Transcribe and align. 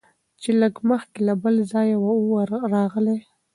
چي 0.41 0.49
لږ 0.61 0.75
مخکي 0.89 1.19
له 1.27 1.33
بل 1.43 1.55
ځایه 1.71 1.97
وو 1.99 2.45
راغلی 2.73 3.17